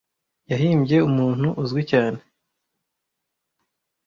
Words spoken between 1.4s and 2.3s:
uzwi cyane